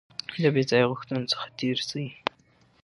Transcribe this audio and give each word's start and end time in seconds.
د 0.41 0.45
بې 0.55 0.63
ځایه 0.69 0.89
غوښتنو 0.91 1.29
څخه 1.31 1.45
تېر 1.57 1.77
شئ. 1.89 2.05